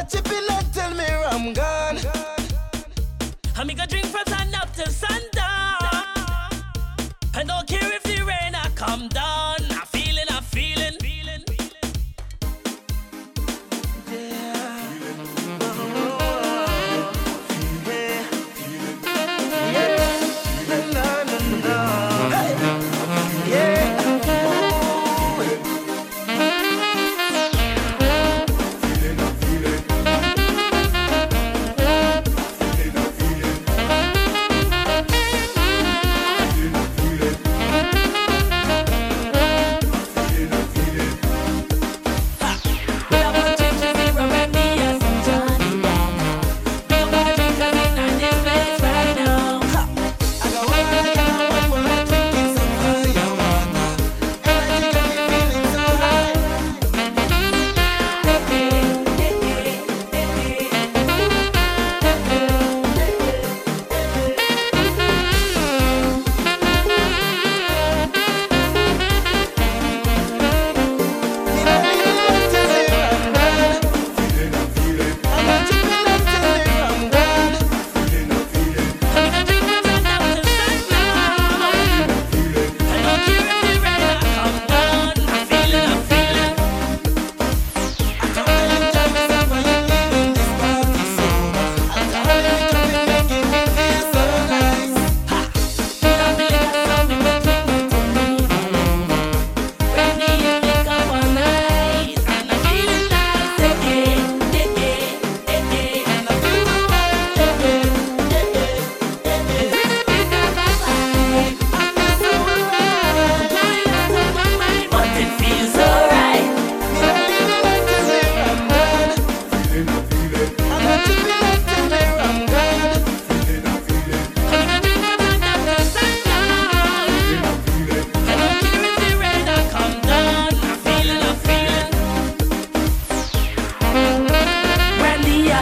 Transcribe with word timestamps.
a 0.00 0.06
chip 0.10 0.26
in 0.26 0.44
and 0.50 0.72
tell 0.72 0.94
me 0.94 1.04
I'm 1.04 1.52
gone. 1.52 1.98
I'm 3.56 3.68
gonna 3.68 3.86
drink 3.86 4.06
from 4.06 4.26
sun 4.26 4.54
up 4.54 4.72
till 4.74 4.86
sundown. 4.86 5.78
I 7.34 7.44
don't 7.46 7.66
care 7.66 7.92
if 7.92 8.02
the 8.02 8.22
rain 8.24 8.54
I 8.54 8.68
come 8.74 9.08
down. 9.08 9.33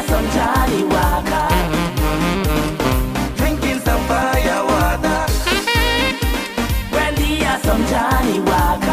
some 0.06 0.26
Johnnie 0.30 0.84
Walker. 0.84 1.48
Drinking 3.36 3.78
some 3.80 4.02
fire 4.06 4.64
water. 4.64 5.26
Brandy 6.90 7.44
or 7.44 7.58
some 7.62 7.84
Johnnie 7.86 8.40
Walker. 8.40 8.91